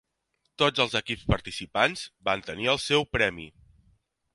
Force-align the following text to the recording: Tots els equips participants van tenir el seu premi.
Tots 0.61 0.83
els 0.85 0.95
equips 1.01 1.27
participants 1.35 2.09
van 2.31 2.45
tenir 2.51 2.75
el 2.77 2.85
seu 2.91 3.11
premi. 3.19 3.51